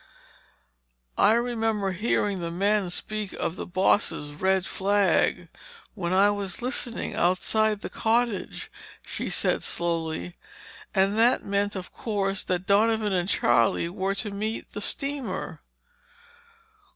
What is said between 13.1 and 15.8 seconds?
and Charlie were to meet the steamer."